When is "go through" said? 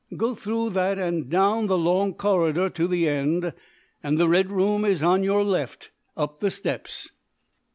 0.17-0.71